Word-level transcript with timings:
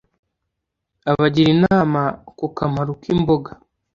abagira 1.11 1.49
inama 1.57 2.01
ku 2.37 2.45
kamaro 2.57 2.91
k’imboga 3.01 3.51